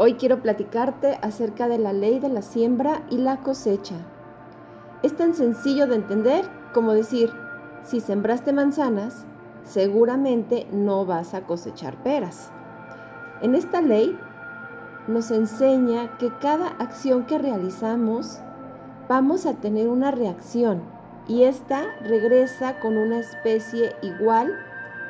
[0.00, 3.96] Hoy quiero platicarte acerca de la ley de la siembra y la cosecha.
[5.02, 7.32] Es tan sencillo de entender como decir,
[7.82, 9.26] si sembraste manzanas,
[9.64, 12.52] seguramente no vas a cosechar peras.
[13.42, 14.16] En esta ley
[15.08, 18.38] nos enseña que cada acción que realizamos
[19.08, 20.80] vamos a tener una reacción
[21.26, 24.54] y esta regresa con una especie igual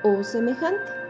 [0.02, 1.07] o semejante.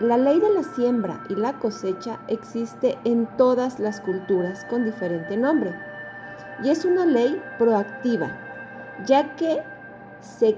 [0.00, 5.36] La ley de la siembra y la cosecha existe en todas las culturas con diferente
[5.36, 5.74] nombre
[6.64, 8.30] y es una ley proactiva,
[9.04, 9.62] ya que
[10.22, 10.56] si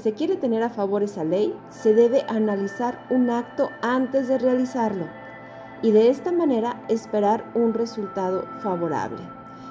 [0.00, 5.06] se quiere tener a favor esa ley, se debe analizar un acto antes de realizarlo
[5.80, 9.22] y de esta manera esperar un resultado favorable.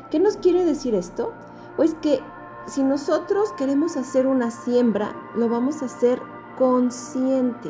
[0.10, 1.34] ¿Qué nos quiere decir esto?
[1.76, 2.22] Pues que
[2.66, 6.22] si nosotros queremos hacer una siembra, lo vamos a hacer
[6.58, 7.70] consciente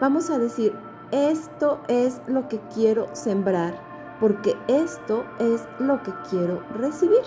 [0.00, 0.74] vamos a decir,
[1.10, 3.74] esto es lo que quiero sembrar,
[4.20, 7.22] porque esto es lo que quiero recibir.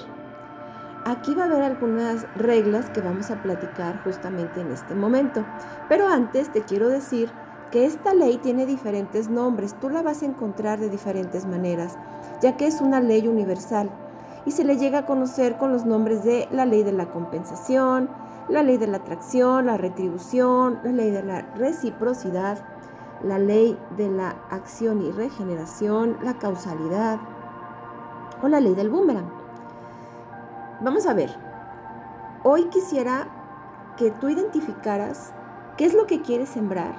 [1.05, 5.45] Aquí va a haber algunas reglas que vamos a platicar justamente en este momento,
[5.87, 7.31] pero antes te quiero decir
[7.71, 11.97] que esta ley tiene diferentes nombres, tú la vas a encontrar de diferentes maneras,
[12.41, 13.89] ya que es una ley universal
[14.45, 18.09] y se le llega a conocer con los nombres de la ley de la compensación,
[18.49, 22.63] la ley de la atracción, la retribución, la ley de la reciprocidad,
[23.23, 27.19] la ley de la acción y regeneración, la causalidad
[28.41, 29.29] o la ley del boomerang.
[30.81, 31.35] Vamos a ver,
[32.43, 33.27] hoy quisiera
[33.97, 35.33] que tú identificaras
[35.75, 36.93] qué es lo que quieres sembrar,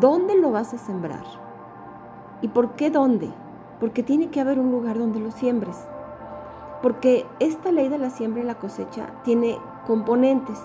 [0.00, 1.24] dónde lo vas a sembrar
[2.40, 3.32] y por qué dónde,
[3.80, 5.76] porque tiene que haber un lugar donde lo siembres.
[6.82, 10.58] Porque esta ley de la siembra y la cosecha tiene componentes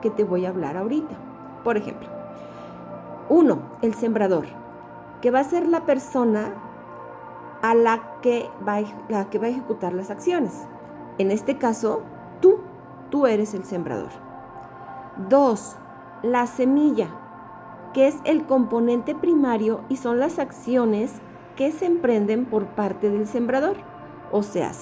[0.00, 1.14] que te voy a hablar ahorita.
[1.64, 2.08] Por ejemplo,
[3.28, 4.46] uno, el sembrador,
[5.20, 6.54] que va a ser la persona
[7.62, 10.66] a la que va, a ejecutar las acciones.
[11.18, 12.02] En este caso,
[12.40, 12.58] tú,
[13.10, 14.10] tú eres el sembrador.
[15.28, 15.76] Dos,
[16.22, 17.08] la semilla,
[17.92, 21.20] que es el componente primario y son las acciones
[21.56, 23.76] que se emprenden por parte del sembrador.
[24.32, 24.72] O sea,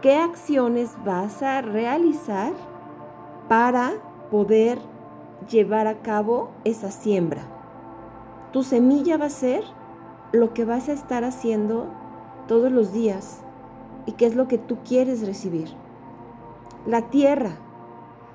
[0.00, 2.52] ¿qué acciones vas a realizar
[3.48, 3.94] para
[4.30, 4.78] poder
[5.50, 7.42] llevar a cabo esa siembra.
[8.52, 9.62] Tu semilla va a ser
[10.32, 11.86] lo que vas a estar haciendo
[12.48, 13.42] todos los días
[14.06, 15.68] y qué es lo que tú quieres recibir.
[16.86, 17.58] La tierra.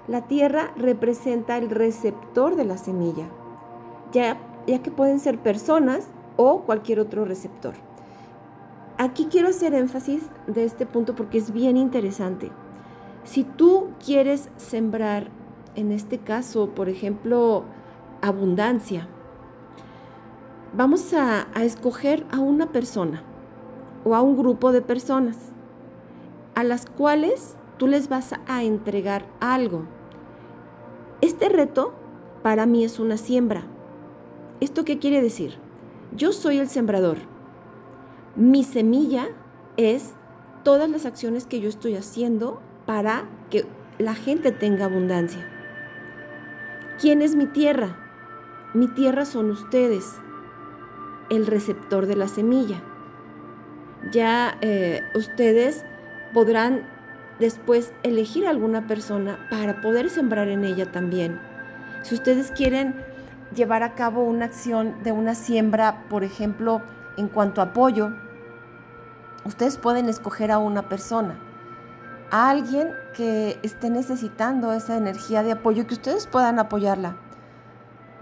[0.08, 3.28] La tierra representa el receptor de la semilla,
[4.12, 6.08] ya, ya que pueden ser personas
[6.38, 7.76] o cualquier otro receptor.
[8.98, 12.52] Aquí quiero hacer énfasis de este punto porque es bien interesante.
[13.24, 15.30] Si tú quieres sembrar,
[15.76, 17.64] en este caso, por ejemplo,
[18.22, 19.08] abundancia,
[20.74, 23.24] vamos a, escoger a una persona
[24.04, 25.38] o a un grupo de personas
[26.56, 29.84] a las cuales tú les vas a entregar algo.
[31.22, 31.94] Este reto
[32.42, 33.64] para mí es una siembra.
[34.60, 35.58] ¿Esto qué quiere decir?
[36.16, 37.18] Yo soy el sembrador.
[38.36, 39.28] Mi semilla
[39.78, 40.14] es
[40.64, 43.66] todas las acciones que yo estoy haciendo para que
[44.00, 45.48] la gente tenga abundancia.
[47.00, 47.96] ¿Quién es mi tierra?
[48.74, 50.16] Mi tierra son ustedes,
[51.30, 52.82] el receptor de la semilla.
[54.12, 55.86] Ya eh, ustedes
[56.34, 56.88] podrán
[57.40, 61.40] después elegir alguna persona para poder sembrar en ella también.
[62.04, 62.96] Si ustedes quieren
[63.56, 66.82] llevar a cabo una acción de una siembra, por ejemplo,
[67.18, 68.12] en cuanto a apoyo,
[69.46, 71.36] ustedes pueden escoger a una persona
[72.32, 77.18] a alguien que esté necesitando esa energía de apoyo, que ustedes puedan apoyarla,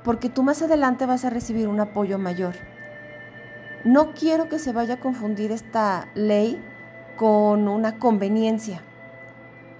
[0.03, 2.55] porque tú más adelante vas a recibir un apoyo mayor.
[3.85, 6.61] No quiero que se vaya a confundir esta ley
[7.17, 8.81] con una conveniencia,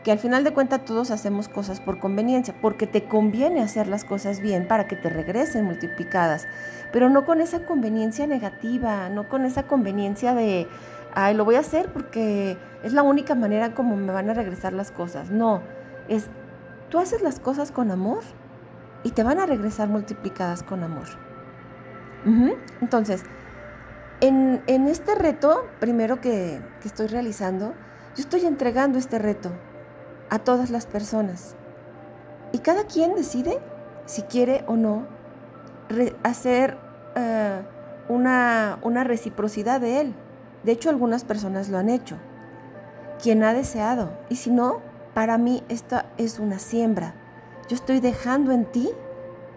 [0.04, 4.06] que al final de cuentas todos hacemos cosas por conveniencia, porque te conviene hacer las
[4.06, 6.48] cosas bien para que te regresen multiplicadas,
[6.94, 10.68] pero no con esa conveniencia negativa, no con esa conveniencia de
[11.14, 14.74] ay, lo voy a hacer porque es la única manera como me van a regresar
[14.74, 15.32] las cosas.
[15.32, 15.62] No,
[16.08, 16.30] es,
[16.90, 18.22] tú haces las cosas con amor
[19.04, 21.08] y te van a regresar multiplicadas con amor.
[22.82, 23.24] Entonces,
[24.22, 27.74] en, este reto, primero que, estoy realizando,
[28.16, 29.52] yo estoy entregando este reto
[30.30, 31.56] a todas las personas.
[32.52, 33.60] Y cada quien decide
[34.06, 35.08] si quiere o no
[36.24, 36.78] hacer
[37.16, 37.62] eh,
[38.10, 40.16] una, una reciprocidad de él.
[40.64, 42.18] De hecho, algunas personas lo han hecho.
[43.22, 44.12] Quien ha deseado.
[44.30, 44.82] Y si no,
[45.14, 47.16] para mí esta es una siembra.
[47.68, 48.90] Yo estoy dejando en ti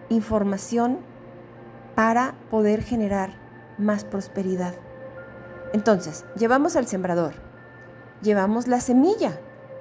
[0.08, 0.98] información
[1.94, 3.30] para poder generar
[3.78, 4.74] más prosperidad.
[5.72, 7.34] Entonces, llevamos al sembrador,
[8.20, 9.38] llevamos la semilla,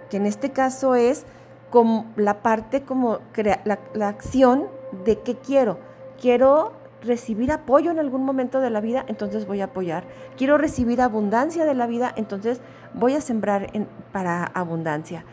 [0.10, 1.26] que en este caso es
[1.70, 4.68] como la parte como la, la acción
[5.06, 5.80] de qué quiero.
[6.20, 10.04] Quiero recibir apoyo en algún momento de la vida, entonces voy a apoyar.
[10.38, 12.62] Quiero recibir abundancia de la vida, entonces
[12.94, 13.72] voy a sembrar
[14.12, 15.26] para abundancia.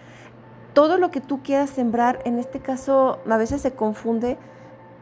[0.73, 4.39] Todo lo que tú quieras sembrar, en este caso a veces se confunde,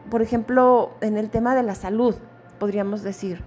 [0.09, 2.15] por ejemplo, en el tema de la salud,
[2.59, 3.43] podríamos decir.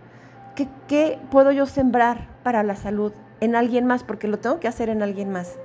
[0.54, 4.04] ¿Qué, qué puedo yo sembrar para la salud en alguien más?
[4.04, 5.58] Porque lo tengo que hacer en alguien más.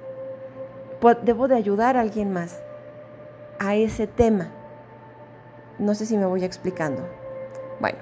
[1.24, 2.62] Debo de ayudar a alguien más
[3.60, 4.52] a ese tema.
[5.78, 7.08] No sé si me voy explicando.
[7.80, 8.00] Bueno,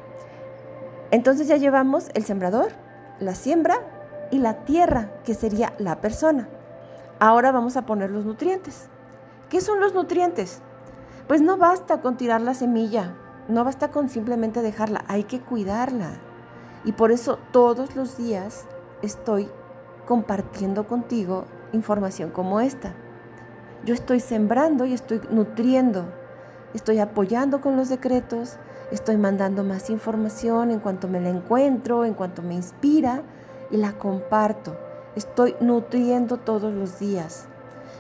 [1.12, 2.72] entonces ya llevamos el sembrador,
[3.20, 3.76] la siembra
[4.32, 6.48] y la tierra, que sería la persona.
[7.20, 8.88] Ahora vamos a poner los nutrientes.
[9.50, 10.62] ¿Qué son los nutrientes?
[11.28, 13.14] Pues no basta con tirar la semilla,
[13.48, 16.12] no basta con simplemente dejarla, hay que cuidarla.
[16.84, 18.66] Y por eso todos los días
[19.02, 19.50] estoy
[20.06, 22.94] compartiendo contigo información como esta.
[23.86, 26.06] Yo estoy sembrando y estoy nutriendo,
[26.74, 28.58] estoy apoyando con los decretos,
[28.94, 33.24] Estoy mandando más información en cuanto me la encuentro, en cuanto me inspira
[33.72, 34.78] y la comparto.
[35.16, 37.48] Estoy nutriendo todos los días.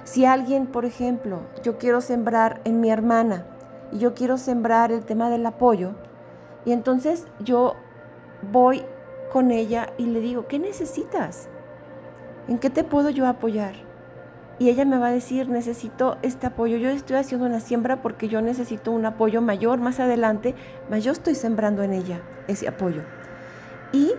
[0.04, 3.48] Si alguien, por ejemplo, yo quiero sembrar en mi hermana
[3.92, 5.94] y yo quiero sembrar el tema del apoyo,
[6.64, 7.74] y entonces yo
[8.52, 8.86] voy
[9.32, 11.50] con ella y le digo, ¿qué necesitas?
[12.48, 13.74] ¿En qué te puedo yo apoyar?
[14.60, 18.28] Y ella me va a decir, necesito este apoyo, yo estoy haciendo una siembra porque
[18.28, 20.56] yo necesito un apoyo mayor más adelante,
[20.90, 23.02] mas yo estoy sembrando en ella ese apoyo.
[23.92, 24.14] Y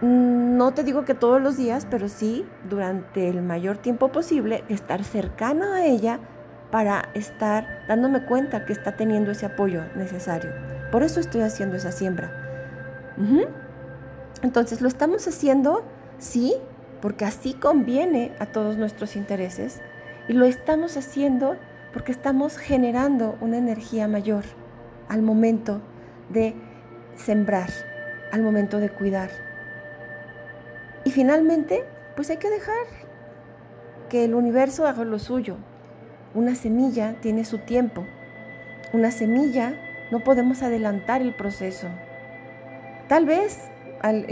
[0.00, 5.02] no te digo que todos los días, pero sí durante el mayor tiempo posible, estar
[5.04, 6.20] cercano a ella
[6.70, 10.50] para estar dándome cuenta que está teniendo ese apoyo necesario.
[10.92, 12.30] Por eso estoy haciendo esa siembra.
[14.42, 15.84] Entonces, ¿lo estamos haciendo?
[16.18, 16.54] Sí,
[17.00, 19.80] porque así conviene a todos nuestros intereses
[20.28, 21.56] y lo estamos haciendo
[21.92, 24.44] porque estamos generando una energía mayor
[25.08, 25.80] al momento
[26.28, 26.54] de
[27.16, 27.70] sembrar,
[28.32, 29.30] al momento de cuidar.
[31.04, 31.84] Y finalmente,
[32.16, 32.86] pues hay que dejar
[34.08, 35.56] que el universo haga lo suyo.
[36.34, 38.04] Una semilla tiene su tiempo.
[38.92, 39.74] Una semilla
[40.10, 41.88] no podemos adelantar el proceso.
[43.08, 43.70] Tal vez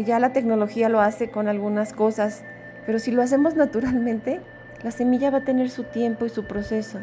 [0.04, 2.44] ya la tecnología lo hace con algunas cosas
[2.86, 4.40] pero si lo hacemos naturalmente,
[4.82, 7.00] la semilla va a tener su tiempo y su proceso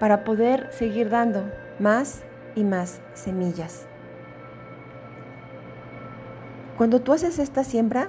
[0.00, 2.22] para poder seguir dando más
[2.56, 3.86] y más semillas.
[6.76, 8.08] Cuando tú haces esta siembra,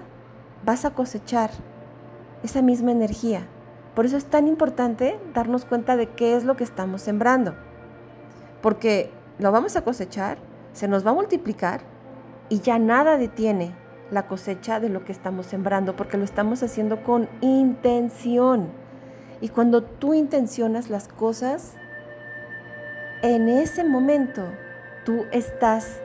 [0.66, 1.52] vas a cosechar
[2.42, 3.48] esa misma energía.
[3.94, 7.56] Por eso es tan importante darnos cuenta de qué es lo que estamos sembrando.
[8.62, 10.40] Porque lo vamos a cosechar,
[10.74, 11.82] se nos va a multiplicar
[12.50, 13.76] y ya nada detiene
[14.12, 18.70] la cosecha de lo que estamos sembrando, porque lo estamos haciendo con intención.
[19.42, 21.74] Y cuando tú intencionas las cosas,
[23.22, 24.44] en ese momento
[25.04, 26.00] tú estás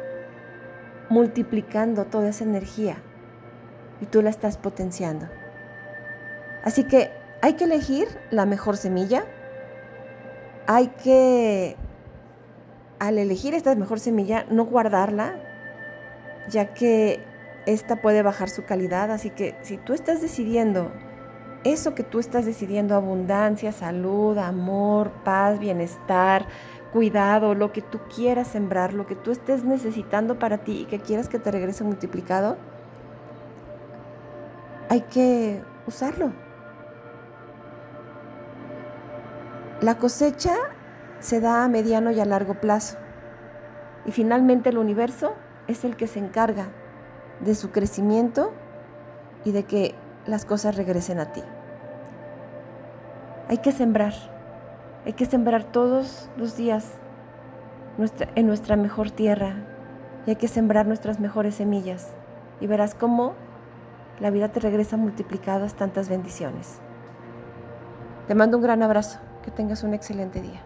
[1.08, 2.96] multiplicando toda esa energía
[4.00, 5.28] y tú la estás potenciando.
[6.64, 7.10] Así que
[7.42, 9.24] hay que elegir la mejor semilla.
[10.66, 11.76] Hay que,
[12.98, 15.34] al elegir esta mejor semilla, no guardarla,
[16.48, 17.24] ya que
[17.70, 19.10] esta puede bajar su calidad.
[19.10, 20.90] Así que si tú estás decidiendo
[21.64, 26.46] eso que tú estás decidiendo, abundancia, salud, amor, paz, bienestar,
[26.92, 31.00] cuidado, lo que tú quieras sembrar, lo que tú estés necesitando para ti y que
[31.00, 32.56] quieras que te regrese multiplicado,
[34.88, 36.32] hay que usarlo.
[39.80, 40.54] La cosecha
[41.20, 42.96] se da a mediano y a largo plazo.
[44.06, 45.34] Y finalmente el universo
[45.68, 46.68] es el que se encarga
[47.40, 48.52] de su crecimiento
[49.44, 49.94] y de que
[50.26, 51.42] las cosas regresen a ti.
[53.48, 54.14] Hay que sembrar,
[55.04, 56.86] hay que sembrar todos los días
[58.34, 59.56] en nuestra mejor tierra
[60.26, 62.12] y hay que sembrar nuestras mejores semillas
[62.60, 63.34] y verás cómo
[64.20, 66.78] la vida te regresa multiplicadas tantas bendiciones.
[68.28, 70.62] Te mando un gran abrazo, que tengas un excelente día.